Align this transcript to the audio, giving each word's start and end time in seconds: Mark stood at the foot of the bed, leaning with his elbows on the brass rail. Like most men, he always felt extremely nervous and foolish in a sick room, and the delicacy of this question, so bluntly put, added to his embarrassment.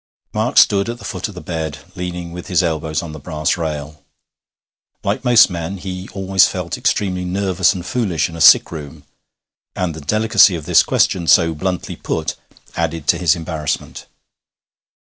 Mark 0.33 0.57
stood 0.57 0.89
at 0.89 0.97
the 0.97 1.05
foot 1.05 1.27
of 1.27 1.35
the 1.35 1.41
bed, 1.41 1.77
leaning 1.93 2.31
with 2.31 2.47
his 2.47 2.63
elbows 2.63 3.03
on 3.03 3.11
the 3.11 3.19
brass 3.19 3.55
rail. 3.55 4.03
Like 5.03 5.23
most 5.23 5.47
men, 5.51 5.77
he 5.77 6.09
always 6.11 6.47
felt 6.47 6.75
extremely 6.75 7.23
nervous 7.23 7.75
and 7.75 7.85
foolish 7.85 8.27
in 8.27 8.35
a 8.35 8.41
sick 8.41 8.71
room, 8.71 9.03
and 9.75 9.93
the 9.93 10.01
delicacy 10.01 10.55
of 10.55 10.65
this 10.65 10.81
question, 10.81 11.27
so 11.27 11.53
bluntly 11.53 11.97
put, 11.97 12.35
added 12.75 13.05
to 13.09 13.19
his 13.19 13.35
embarrassment. 13.35 14.07